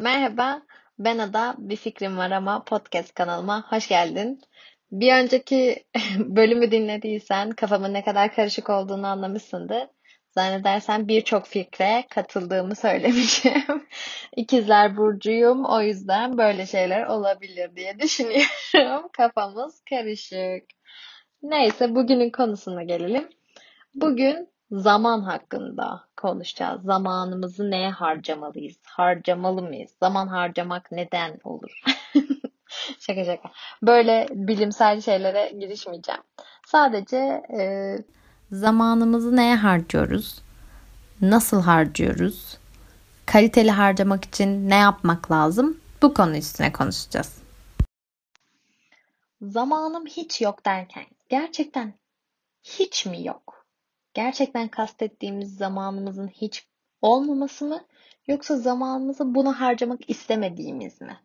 [0.00, 0.62] Merhaba,
[0.98, 1.54] ben Ada.
[1.58, 4.40] Bir fikrim var ama podcast kanalıma hoş geldin.
[4.92, 5.84] Bir önceki
[6.18, 9.82] bölümü dinlediysen kafamın ne kadar karışık olduğunu anlamışsındır.
[10.30, 13.86] Zannedersen birçok fikre katıldığımı söylemişim.
[14.36, 19.08] İkizler burcuyum, o yüzden böyle şeyler olabilir diye düşünüyorum.
[19.16, 20.64] Kafamız karışık.
[21.42, 23.28] Neyse bugünün konusuna gelelim.
[23.94, 26.82] Bugün zaman hakkında konuşacağız.
[26.82, 28.76] Zamanımızı neye harcamalıyız?
[28.86, 29.90] Harcamalı mıyız?
[30.00, 31.82] Zaman harcamak neden olur?
[33.00, 33.50] şaka şaka.
[33.82, 36.20] Böyle bilimsel şeylere girişmeyeceğim.
[36.66, 37.16] Sadece
[37.58, 37.96] e,
[38.52, 40.42] zamanımızı neye harcıyoruz?
[41.20, 42.58] Nasıl harcıyoruz?
[43.26, 45.80] Kaliteli harcamak için ne yapmak lazım?
[46.02, 47.42] Bu konu üstüne konuşacağız.
[49.42, 51.94] Zamanım hiç yok derken gerçekten
[52.62, 53.59] hiç mi yok?
[54.14, 56.66] Gerçekten kastettiğimiz zamanımızın hiç
[57.02, 57.84] olmaması mı
[58.26, 61.20] yoksa zamanımızı buna harcamak istemediğimiz mi?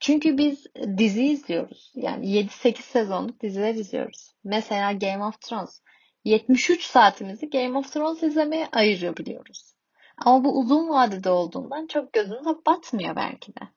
[0.00, 0.66] Çünkü biz
[0.98, 1.92] dizi izliyoruz.
[1.94, 4.34] Yani 7-8 sezonluk diziler izliyoruz.
[4.44, 5.82] Mesela Game of Thrones.
[6.24, 9.76] 73 saatimizi Game of Thrones izlemeye ayırabiliyoruz.
[10.18, 13.68] Ama bu uzun vadede olduğundan çok gözümüze batmıyor belki de.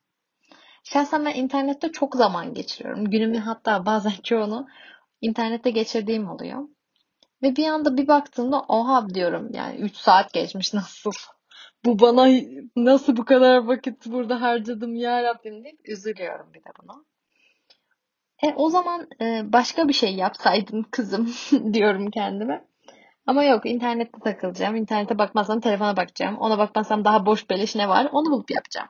[0.83, 3.09] Şahsen ben internette çok zaman geçiriyorum.
[3.09, 4.67] Günümün hatta bazen çoğunu
[5.21, 6.67] internette geçirdiğim oluyor.
[7.43, 11.11] Ve bir anda bir baktığımda oha diyorum yani 3 saat geçmiş nasıl?
[11.85, 12.27] Bu bana
[12.75, 17.05] nasıl bu kadar vakit burada harcadım ya Rabbim deyip üzülüyorum bir de buna.
[18.43, 21.33] E o zaman e, başka bir şey yapsaydın kızım
[21.73, 22.65] diyorum kendime.
[23.25, 24.75] Ama yok internette takılacağım.
[24.75, 26.37] İnternete bakmazsam telefona bakacağım.
[26.37, 28.87] Ona bakmazsam daha boş beleş ne var onu bulup yapacağım.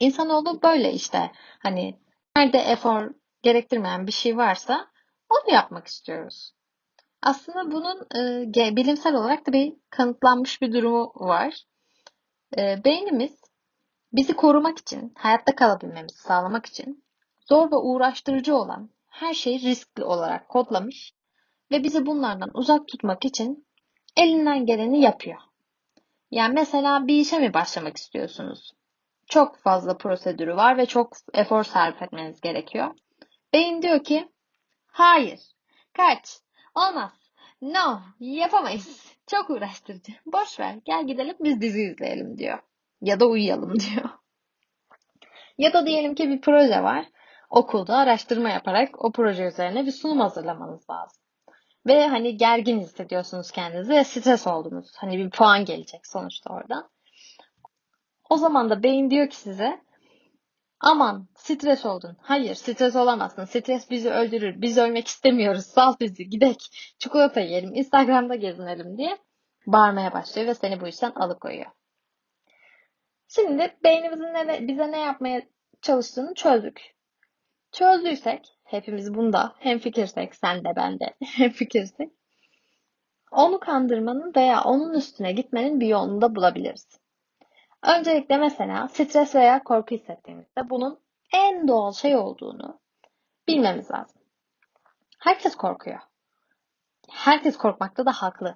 [0.00, 1.32] İnsanoğlu böyle işte.
[1.62, 1.98] Hani
[2.36, 3.10] nerede efor
[3.42, 4.86] gerektirmeyen bir şey varsa
[5.30, 6.52] onu yapmak istiyoruz.
[7.22, 8.06] Aslında bunun
[8.56, 11.64] e, bilimsel olarak da bir kanıtlanmış bir durumu var.
[12.58, 13.40] E, beynimiz
[14.12, 17.04] bizi korumak için, hayatta kalabilmemizi sağlamak için
[17.48, 21.14] zor ve uğraştırıcı olan her şeyi riskli olarak kodlamış
[21.70, 23.66] ve bizi bunlardan uzak tutmak için
[24.16, 25.38] elinden geleni yapıyor.
[26.30, 28.72] Yani mesela bir işe mi başlamak istiyorsunuz?
[29.26, 32.94] Çok fazla prosedürü var ve çok efor sarf etmeniz gerekiyor.
[33.52, 34.28] Beyin diyor ki,
[34.86, 35.40] hayır,
[35.92, 36.40] kaç,
[36.78, 37.12] Olmaz.
[37.62, 39.16] No, yapamayız.
[39.26, 40.12] Çok uğraştırıcı.
[40.26, 40.74] Boş ver.
[40.84, 42.58] Gel gidelim biz dizi izleyelim diyor.
[43.00, 44.08] Ya da uyuyalım diyor.
[45.58, 47.06] Ya da diyelim ki bir proje var.
[47.50, 51.22] Okulda araştırma yaparak o proje üzerine bir sunum hazırlamanız lazım.
[51.86, 54.92] Ve hani gergin hissediyorsunuz kendinizi ve stres oldunuz.
[54.96, 56.90] Hani bir puan gelecek sonuçta oradan.
[58.30, 59.80] O zaman da beyin diyor ki size
[60.80, 62.16] Aman stres oldun.
[62.20, 63.44] Hayır stres olamazsın.
[63.44, 64.62] Stres bizi öldürür.
[64.62, 65.66] Biz ölmek istemiyoruz.
[65.66, 66.70] Sal bizi gidek.
[66.98, 67.74] Çikolata yiyelim.
[67.74, 69.18] Instagram'da gezinelim diye
[69.66, 71.70] bağırmaya başlıyor ve seni bu işten alıkoyuyor.
[73.28, 75.42] Şimdi beynimizin ne, bize ne yapmaya
[75.82, 76.94] çalıştığını çözdük.
[77.72, 82.10] Çözdüysek hepimiz bunda hem fikirsek sen de ben de hem fikirsek
[83.30, 87.00] onu kandırmanın veya onun üstüne gitmenin bir yolunu da bulabiliriz.
[87.82, 91.00] Öncelikle mesela stres veya korku hissettiğimizde bunun
[91.32, 92.80] en doğal şey olduğunu
[93.48, 94.22] bilmemiz lazım.
[95.18, 95.98] Herkes korkuyor.
[97.10, 98.54] Herkes korkmakta da haklı.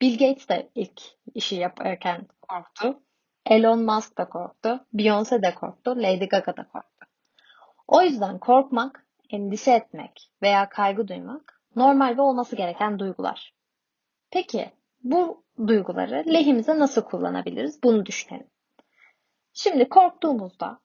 [0.00, 1.02] Bill Gates de ilk
[1.34, 3.02] işi yaparken korktu.
[3.46, 4.86] Elon Musk da korktu.
[4.94, 5.90] Beyoncé de korktu.
[5.96, 7.06] Lady Gaga da korktu.
[7.88, 13.54] O yüzden korkmak, endişe etmek veya kaygı duymak normal ve olması gereken duygular.
[14.30, 17.82] Peki bu duyguları lehimize nasıl kullanabiliriz?
[17.82, 18.46] Bunu düşünelim.
[19.52, 20.80] Şimdi korktuğumuzda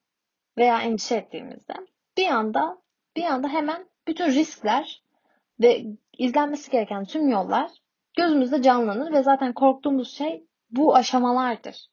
[0.58, 1.74] veya endişe ettiğimizde
[2.18, 2.78] bir anda
[3.16, 5.04] bir anda hemen bütün riskler
[5.62, 5.86] ve
[6.18, 7.72] izlenmesi gereken tüm yollar
[8.18, 11.88] gözümüzde canlanır ve zaten korktuğumuz şey bu aşamalardır.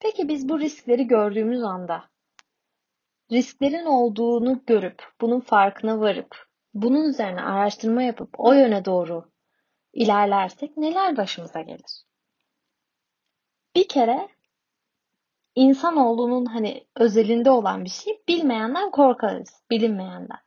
[0.00, 2.04] Peki biz bu riskleri gördüğümüz anda
[3.32, 9.30] risklerin olduğunu görüp bunun farkına varıp bunun üzerine araştırma yapıp o yöne doğru
[9.96, 12.04] ilerlersek neler başımıza gelir?
[13.76, 14.28] Bir kere
[15.54, 20.38] insanoğlunun hani özelinde olan bir şey bilmeyenden korkarız, bilinmeyenden.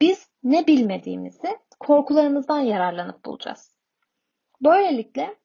[0.00, 3.74] Biz ne bilmediğimizi korkularımızdan yararlanıp bulacağız.
[4.60, 5.36] Böylelikle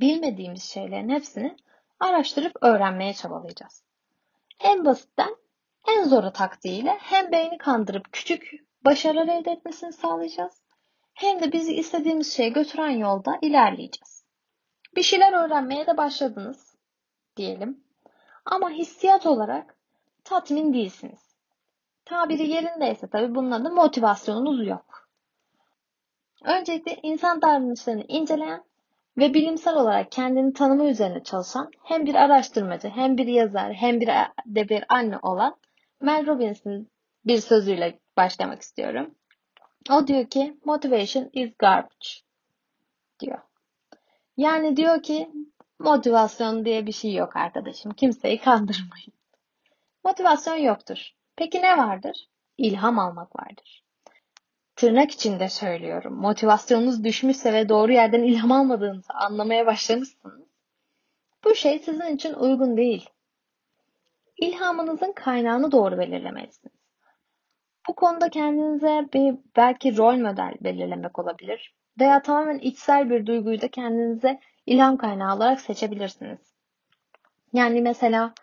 [0.00, 1.56] bilmediğimiz şeylerin hepsini
[2.00, 3.84] araştırıp öğrenmeye çabalayacağız.
[4.60, 5.36] En basitten
[5.88, 8.52] en zoru taktiğiyle hem beyni kandırıp küçük
[8.84, 10.61] başarılar elde etmesini sağlayacağız
[11.22, 14.24] hem de bizi istediğimiz şeye götüren yolda ilerleyeceğiz.
[14.96, 16.76] Bir şeyler öğrenmeye de başladınız
[17.36, 17.84] diyelim.
[18.44, 19.76] Ama hissiyat olarak
[20.24, 21.36] tatmin değilsiniz.
[22.04, 25.08] Tabiri yerindeyse tabii bunun adı motivasyonunuz yok.
[26.44, 28.64] Öncelikle insan davranışlarını inceleyen
[29.18, 34.06] ve bilimsel olarak kendini tanıma üzerine çalışan hem bir araştırmacı hem bir yazar hem bir
[34.46, 35.56] de bir anne olan
[36.00, 36.90] Mel Robbins'in
[37.26, 39.14] bir sözüyle başlamak istiyorum.
[39.90, 42.08] O diyor ki motivation is garbage
[43.20, 43.38] diyor.
[44.36, 45.30] Yani diyor ki
[45.78, 47.92] motivasyon diye bir şey yok arkadaşım.
[47.92, 49.12] Kimseyi kandırmayın.
[50.04, 51.10] Motivasyon yoktur.
[51.36, 52.28] Peki ne vardır?
[52.58, 53.84] İlham almak vardır.
[54.76, 56.14] Tırnak içinde söylüyorum.
[56.14, 60.42] Motivasyonunuz düşmüşse ve doğru yerden ilham almadığınızı anlamaya başlamışsınız.
[61.44, 63.10] Bu şey sizin için uygun değil.
[64.36, 66.81] İlhamınızın kaynağını doğru belirlemelisiniz.
[67.88, 71.74] Bu konuda kendinize bir belki rol model belirlemek olabilir.
[72.00, 76.38] Veya tamamen içsel bir duyguyu da kendinize ilham kaynağı olarak seçebilirsiniz.
[77.52, 78.34] Yani mesela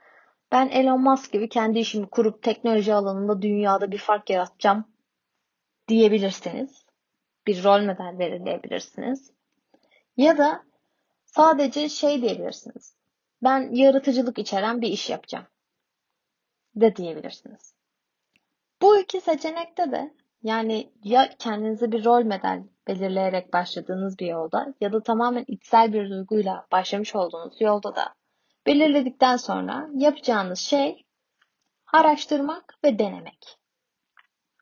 [0.51, 4.85] ben Elon Musk gibi kendi işimi kurup teknoloji alanında dünyada bir fark yaratacağım
[5.87, 6.85] diyebilirsiniz.
[7.47, 9.31] Bir rol model belirleyebilirsiniz.
[10.17, 10.63] Ya da
[11.25, 12.95] sadece şey diyebilirsiniz.
[13.43, 15.45] Ben yaratıcılık içeren bir iş yapacağım
[16.75, 17.78] de diyebilirsiniz.
[18.81, 24.93] Bu iki seçenekte de yani ya kendinize bir rol model belirleyerek başladığınız bir yolda ya
[24.93, 28.13] da tamamen içsel bir duyguyla başlamış olduğunuz yolda da
[28.65, 31.05] belirledikten sonra yapacağınız şey
[31.93, 33.57] araştırmak ve denemek.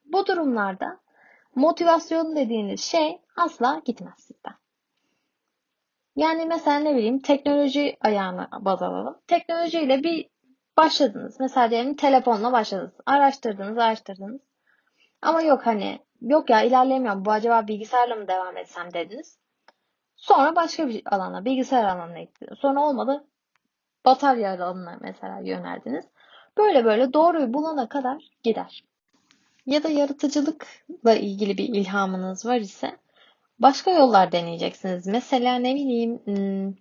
[0.05, 0.99] Bu durumlarda
[1.55, 4.55] motivasyon dediğiniz şey asla gitmez sizden.
[6.15, 9.21] Yani mesela ne bileyim teknoloji ayağına baz alalım.
[9.27, 10.29] Teknolojiyle bir
[10.77, 11.39] başladınız.
[11.39, 12.91] Mesela diyelim telefonla başladınız.
[13.05, 14.41] Araştırdınız, araştırdınız.
[15.21, 17.25] Ama yok hani yok ya ilerleyemiyorum.
[17.25, 19.37] Bu acaba bilgisayarla mı devam etsem dediniz.
[20.15, 22.59] Sonra başka bir alana, bilgisayar alanına gittiniz.
[22.59, 23.27] Sonra olmadı.
[24.05, 26.05] Batarya alanına mesela yöneldiniz.
[26.57, 28.83] Böyle böyle doğruyu bulana kadar gider.
[29.65, 32.97] Ya da yaratıcılıkla ilgili bir ilhamınız var ise
[33.59, 35.07] başka yollar deneyeceksiniz.
[35.07, 36.73] Mesela ne bileyim hmm,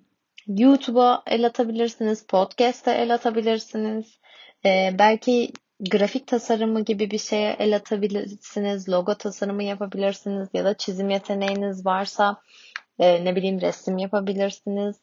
[0.46, 4.18] YouTube'a el atabilirsiniz, podcast'a el atabilirsiniz.
[4.64, 11.10] Ee, belki grafik tasarımı gibi bir şeye el atabilirsiniz, logo tasarımı yapabilirsiniz ya da çizim
[11.10, 12.40] yeteneğiniz varsa
[12.98, 14.96] e, ne bileyim resim yapabilirsiniz.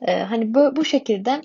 [0.00, 1.42] E, hani bu, bu şekilde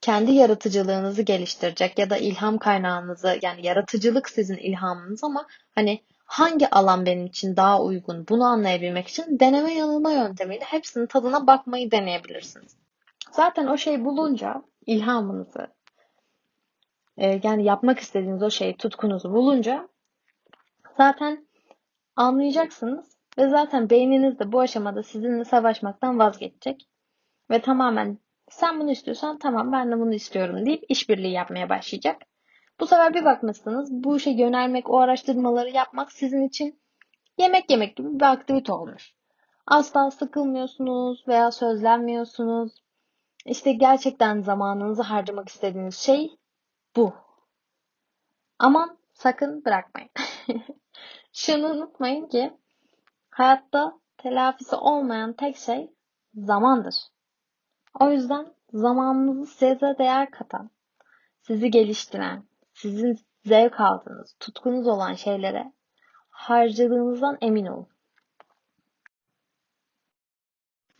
[0.00, 7.06] kendi yaratıcılığınızı geliştirecek ya da ilham kaynağınızı yani yaratıcılık sizin ilhamınız ama hani hangi alan
[7.06, 12.76] benim için daha uygun bunu anlayabilmek için deneme yanılma yöntemiyle hepsinin tadına bakmayı deneyebilirsiniz.
[13.30, 15.66] Zaten o şey bulunca ilhamınızı
[17.16, 19.88] e, yani yapmak istediğiniz o şeyi tutkunuzu bulunca
[20.96, 21.46] zaten
[22.16, 26.88] anlayacaksınız ve zaten beyniniz de bu aşamada sizinle savaşmaktan vazgeçecek
[27.50, 28.18] ve tamamen
[28.50, 32.22] sen bunu istiyorsan tamam ben de bunu istiyorum deyip işbirliği yapmaya başlayacak.
[32.80, 36.80] Bu sefer bir bakmışsınız bu işe yönelmek, o araştırmaları yapmak sizin için
[37.38, 39.14] yemek yemek gibi bir aktivite olmuş.
[39.66, 42.72] Asla sıkılmıyorsunuz veya sözlenmiyorsunuz.
[43.46, 46.38] İşte gerçekten zamanınızı harcamak istediğiniz şey
[46.96, 47.12] bu.
[48.58, 50.10] Aman sakın bırakmayın.
[51.32, 52.52] Şunu unutmayın ki
[53.30, 55.90] hayatta telafisi olmayan tek şey
[56.34, 56.94] zamandır.
[58.00, 60.70] O yüzden zamanınızı size değer katan,
[61.40, 62.44] sizi geliştiren,
[62.74, 65.72] sizin zevk aldığınız, tutkunuz olan şeylere
[66.30, 67.88] harcadığınızdan emin olun.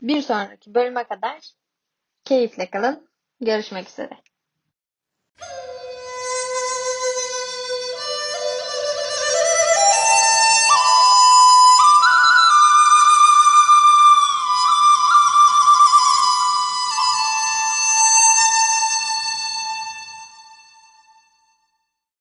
[0.01, 1.41] Bir sonraki bölüme kadar
[2.25, 3.09] keyifle kalın.
[3.41, 4.19] Görüşmek üzere.